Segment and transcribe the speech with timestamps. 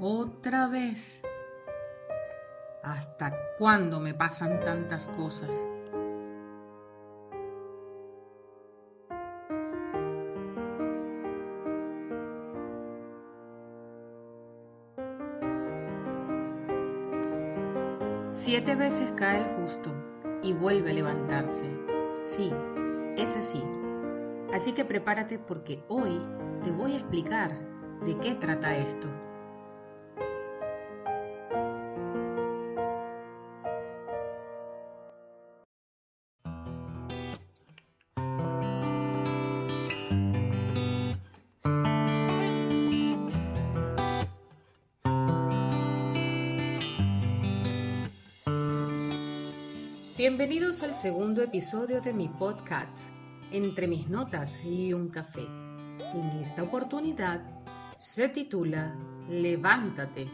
[0.00, 1.22] otra vez.
[2.82, 5.66] ¿Hasta cuándo me pasan tantas cosas?
[18.32, 19.92] Siete veces cae el justo
[20.42, 21.66] y vuelve a levantarse.
[22.22, 22.50] Sí,
[23.18, 23.62] es así.
[24.54, 26.18] Así que prepárate porque hoy
[26.64, 27.54] te voy a explicar
[28.06, 29.08] de qué trata esto.
[50.20, 53.08] Bienvenidos al segundo episodio de mi podcast,
[53.52, 55.46] Entre mis notas y un café.
[56.12, 57.40] En esta oportunidad
[57.96, 58.94] se titula
[59.30, 60.28] Levántate.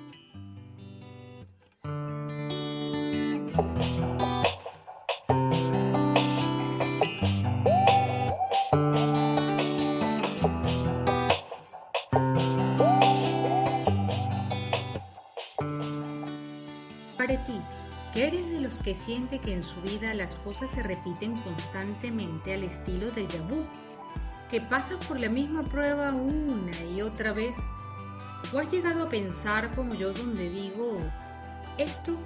[18.16, 22.64] Eres de los que siente que en su vida las cosas se repiten constantemente al
[22.64, 23.64] estilo de Yabu,
[24.50, 27.58] que pasa por la misma prueba una y otra vez?
[28.54, 30.98] ¿O has llegado a pensar como yo donde digo,
[31.78, 32.16] esto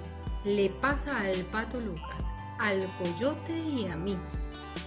[0.45, 4.17] le pasa al pato Lucas, al coyote y a mí?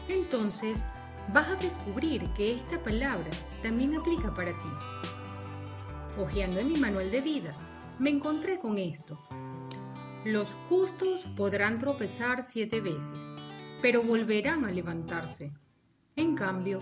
[0.09, 0.87] Entonces
[1.33, 3.31] vas a descubrir que esta palabra
[3.63, 4.69] también aplica para ti.
[6.19, 7.53] Ojeando en mi manual de vida,
[7.99, 9.19] me encontré con esto
[10.25, 13.19] los justos podrán tropezar siete veces,
[13.83, 15.53] pero volverán a levantarse.
[16.17, 16.79] En cambio,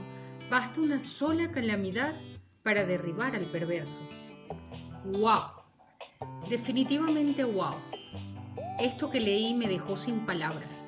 [0.48, 2.14] basta una sola calamidad
[2.62, 3.98] para derribar al perverso.
[5.06, 5.62] ¡Wow!
[6.48, 7.74] Definitivamente wow.
[8.78, 10.86] Esto que leí me dejó sin palabras.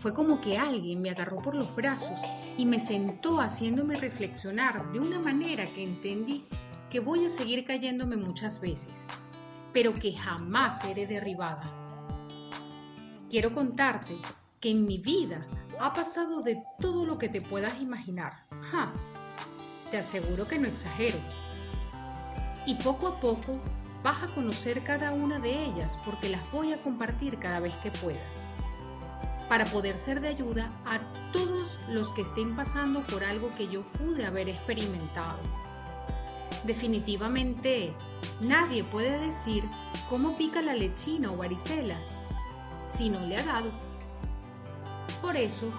[0.00, 2.20] Fue como que alguien me agarró por los brazos
[2.58, 6.44] y me sentó haciéndome reflexionar de una manera que entendí
[6.90, 9.06] que voy a seguir cayéndome muchas veces
[9.72, 11.70] pero que jamás seré derribada.
[13.30, 14.14] Quiero contarte
[14.60, 15.46] que en mi vida
[15.80, 18.44] ha pasado de todo lo que te puedas imaginar.
[19.90, 21.18] te aseguro que no exagero.
[22.66, 23.60] Y poco a poco
[24.02, 27.90] vas a conocer cada una de ellas porque las voy a compartir cada vez que
[27.90, 28.20] pueda.
[29.48, 31.00] Para poder ser de ayuda a
[31.32, 35.38] todos los que estén pasando por algo que yo pude haber experimentado.
[36.64, 37.94] Definitivamente
[38.42, 39.62] Nadie puede decir
[40.08, 41.96] cómo pica la lechina o varicela
[42.86, 43.70] si no le ha dado.
[45.20, 45.70] Por eso,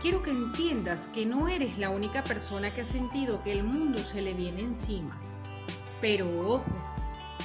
[0.00, 3.98] quiero que entiendas que no eres la única persona que ha sentido que el mundo
[3.98, 5.20] se le viene encima.
[6.00, 6.64] Pero ojo,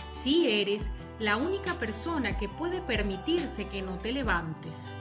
[0.08, 0.90] sí eres
[1.20, 4.96] la única persona que puede permitirse que no te levantes.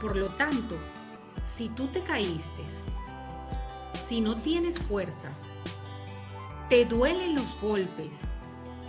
[0.00, 0.76] Por lo tanto,
[1.44, 2.64] si tú te caíste,
[4.04, 5.48] si no tienes fuerzas,
[6.72, 8.22] te duelen los golpes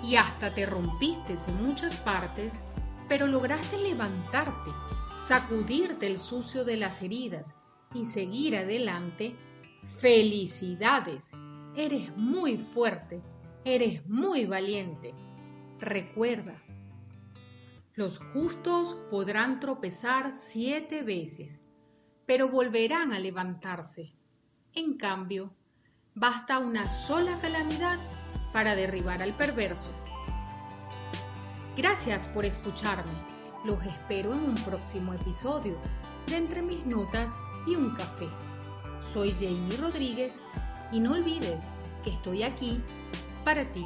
[0.05, 2.61] y hasta te rompiste en muchas partes,
[3.09, 4.71] pero lograste levantarte,
[5.17, 7.53] sacudirte el sucio de las heridas
[7.93, 9.35] y seguir adelante,
[9.99, 11.31] felicidades.
[11.75, 13.21] Eres muy fuerte,
[13.65, 15.13] eres muy valiente.
[15.81, 16.63] Recuerda,
[17.95, 21.59] los justos podrán tropezar siete veces,
[22.25, 24.13] pero volverán a levantarse.
[24.73, 25.53] En cambio,
[26.15, 27.97] Basta una sola calamidad
[28.51, 29.89] para derribar al perverso.
[31.75, 33.11] Gracias por escucharme.
[33.65, 35.75] Los espero en un próximo episodio
[36.27, 37.35] de Entre mis notas
[37.65, 38.27] y un café.
[39.01, 40.39] Soy Jamie Rodríguez
[40.91, 41.69] y no olvides
[42.03, 42.79] que estoy aquí
[43.43, 43.83] para ti.